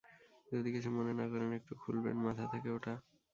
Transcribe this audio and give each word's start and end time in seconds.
যদি 0.51 0.69
কিছু 0.71 0.89
মনে 0.91 1.13
না 1.13 1.25
করেন, 1.31 1.49
একটু 1.53 1.73
খুলবেন 1.75 2.15
মাথা 2.25 2.45
থেকে 2.53 2.67
ওটা? 2.69 2.93